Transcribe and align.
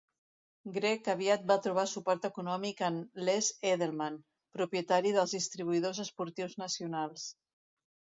Greg 0.75 1.07
aviat 1.11 1.43
va 1.49 1.57
trobar 1.65 1.83
suport 1.91 2.23
econòmic 2.29 2.81
en 2.87 2.97
Les 3.27 3.49
Edelman, 3.73 4.17
propietari 4.57 5.13
dels 5.19 5.37
Distribuïdors 5.37 6.01
Esportius 6.05 6.57
Nacionals. 6.63 7.27